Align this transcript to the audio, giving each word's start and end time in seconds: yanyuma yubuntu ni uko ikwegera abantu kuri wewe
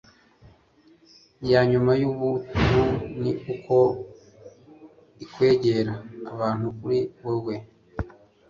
yanyuma 1.51 1.91
yubuntu 2.01 2.79
ni 3.21 3.31
uko 3.53 3.77
ikwegera 5.23 5.93
abantu 6.31 6.65
kuri 6.77 6.99
wewe 7.25 7.55